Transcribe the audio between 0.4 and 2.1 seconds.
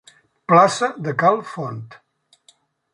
Plaça de Cal Font.